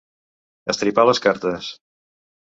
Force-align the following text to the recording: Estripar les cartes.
Estripar 0.73 1.05
les 1.11 1.21
cartes. 1.27 1.71